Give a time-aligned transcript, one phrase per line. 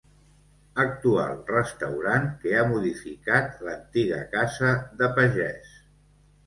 [0.83, 5.81] Actual restaurant que ha modificat l'antiga casa de pagès.